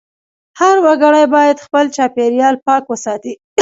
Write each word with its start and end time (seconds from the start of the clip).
هر 0.59 0.75
وګړی 0.85 1.25
باید 1.35 1.57
خپل 1.65 1.85
چاپېریال 1.95 2.55
پاک 2.65 2.83
وساتي. 2.87 3.33